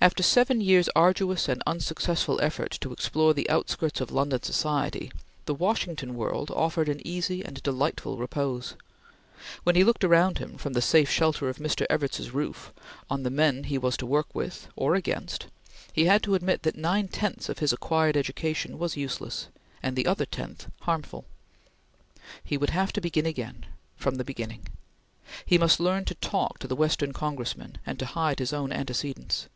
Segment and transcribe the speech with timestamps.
[0.00, 5.10] After seven years' arduous and unsuccessful effort to explore the outskirts of London society,
[5.46, 8.74] the Washington world offered an easy and delightful repose.
[9.62, 11.86] When he looked round him, from the safe shelter of Mr.
[11.88, 12.70] Evarts's roof,
[13.08, 15.46] on the men he was to work with or against
[15.94, 19.48] he had to admit that nine tenths of his acquired education was useless,
[19.82, 21.24] and the other tenth harmful.
[22.44, 23.64] He would have to begin again
[23.96, 24.66] from the beginning.
[25.46, 29.48] He must learn to talk to the Western Congressman, and to hide his own antecedents.